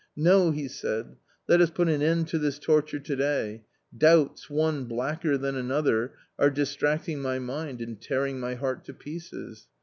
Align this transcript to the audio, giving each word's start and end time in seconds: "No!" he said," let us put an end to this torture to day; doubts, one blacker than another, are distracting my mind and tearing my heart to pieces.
"No!" 0.31 0.49
he 0.51 0.67
said," 0.67 1.15
let 1.47 1.61
us 1.61 1.69
put 1.69 1.87
an 1.87 2.01
end 2.01 2.27
to 2.29 2.39
this 2.39 2.57
torture 2.57 2.97
to 2.97 3.15
day; 3.15 3.65
doubts, 3.95 4.49
one 4.49 4.85
blacker 4.85 5.37
than 5.37 5.55
another, 5.55 6.13
are 6.39 6.49
distracting 6.49 7.21
my 7.21 7.37
mind 7.37 7.81
and 7.81 8.01
tearing 8.01 8.39
my 8.39 8.55
heart 8.55 8.83
to 8.85 8.95
pieces. 8.95 9.67